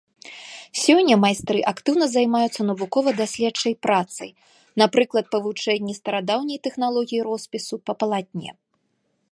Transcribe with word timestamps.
Сёння 0.83 1.15
майстры 1.25 1.59
актыўна 1.71 2.05
займаюцца 2.15 2.61
навукова-даследчай 2.69 3.73
працай, 3.87 4.29
напрыклад, 4.85 5.25
па 5.35 5.43
вывучэнні 5.45 5.93
старадаўняй 6.01 6.59
тэхналогіі 6.69 7.21
роспісу 7.31 7.75
па 7.91 7.99
палатне. 8.01 8.51